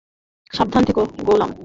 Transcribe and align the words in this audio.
সাবধান 0.51 0.83
থেকো, 0.83 1.01
গোলাম। 1.25 1.51